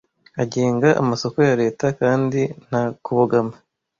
[0.43, 3.53] agenga amasoko ya Leta kandi nta kubogama